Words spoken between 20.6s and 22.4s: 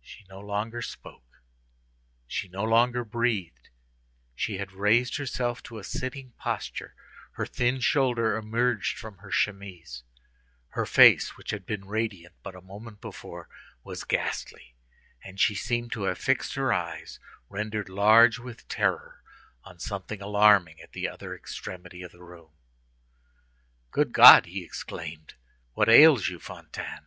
at the other extremity of the